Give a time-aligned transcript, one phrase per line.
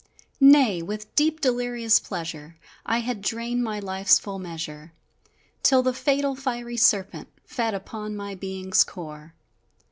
[0.39, 2.57] Nay, with deep, delirious pleasure,
[2.87, 4.93] I had drained my life's full measure,
[5.61, 9.35] Till the fatal, fiery serpent, Fed upon my being's core!